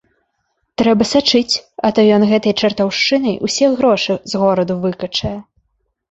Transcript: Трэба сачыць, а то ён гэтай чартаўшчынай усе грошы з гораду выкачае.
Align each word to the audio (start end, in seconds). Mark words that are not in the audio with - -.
Трэба 0.81 1.03
сачыць, 1.09 1.55
а 1.89 1.91
то 1.99 2.05
ён 2.15 2.23
гэтай 2.31 2.53
чартаўшчынай 2.61 3.35
усе 3.47 3.67
грошы 3.75 4.13
з 4.33 4.41
гораду 4.45 4.79
выкачае. 4.87 5.35